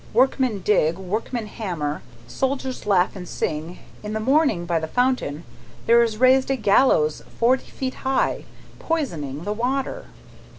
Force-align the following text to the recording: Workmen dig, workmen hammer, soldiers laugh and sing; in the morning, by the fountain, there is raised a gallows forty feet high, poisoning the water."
Workmen 0.13 0.61
dig, 0.61 0.97
workmen 0.97 1.45
hammer, 1.45 2.01
soldiers 2.25 2.87
laugh 2.87 3.15
and 3.15 3.29
sing; 3.29 3.77
in 4.01 4.13
the 4.13 4.19
morning, 4.19 4.65
by 4.65 4.79
the 4.79 4.87
fountain, 4.87 5.43
there 5.85 6.01
is 6.01 6.17
raised 6.17 6.49
a 6.49 6.55
gallows 6.55 7.21
forty 7.39 7.69
feet 7.69 7.93
high, 8.01 8.45
poisoning 8.79 9.43
the 9.43 9.53
water." 9.53 10.07